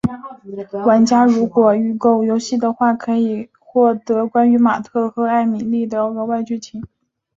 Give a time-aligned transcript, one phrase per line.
[0.87, 3.11] 玩家如果预购游戏的话可
[3.59, 6.83] 获得关于马特和艾蜜莉的额外剧情。